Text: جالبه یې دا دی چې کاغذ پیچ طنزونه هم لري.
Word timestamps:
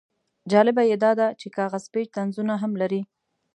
جالبه 0.51 0.83
یې 0.89 0.95
دا 1.03 1.11
دی 1.19 1.27
چې 1.39 1.47
کاغذ 1.57 1.83
پیچ 1.93 2.07
طنزونه 2.15 2.53
هم 2.61 2.71
لري. 2.81 3.01